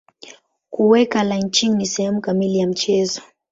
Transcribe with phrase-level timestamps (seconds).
[0.69, 3.21] Kuweka lynching ni sehemu kamili ya mchezo.